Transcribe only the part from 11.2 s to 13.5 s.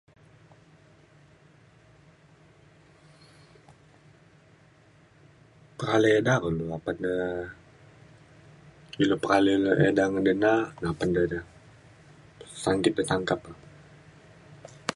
de sangki5 petangkap